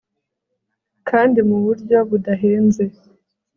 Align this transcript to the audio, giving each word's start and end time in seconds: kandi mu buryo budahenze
kandi 1.09 1.39
mu 1.49 1.57
buryo 1.65 1.97
budahenze 2.09 2.83